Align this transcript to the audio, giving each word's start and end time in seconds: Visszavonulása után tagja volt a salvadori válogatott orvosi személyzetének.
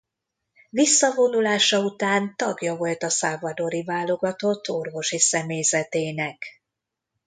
Visszavonulása 0.69 1.79
után 1.83 2.33
tagja 2.35 2.75
volt 2.75 3.03
a 3.03 3.09
salvadori 3.09 3.83
válogatott 3.83 4.69
orvosi 4.69 5.19
személyzetének. 5.19 6.45